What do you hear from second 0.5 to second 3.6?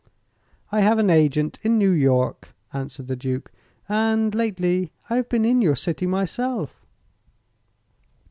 "I have an agent in New York," answered the Duke,